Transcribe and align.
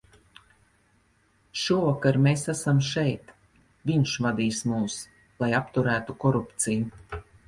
Šovakar 1.63 2.15
mēs 2.27 2.45
esam 2.53 2.79
šeit, 2.87 3.29
viņš 3.91 4.13
vadīs 4.27 4.63
mūs, 4.71 4.97
lai 5.45 5.51
apturētu 5.59 6.17
korupciju. 6.25 7.23